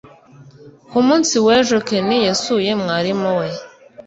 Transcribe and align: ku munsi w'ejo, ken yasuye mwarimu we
ku 0.89 0.99
munsi 1.07 1.35
w'ejo, 1.45 1.77
ken 1.87 2.09
yasuye 2.27 2.71
mwarimu 2.81 3.31
we 3.39 3.47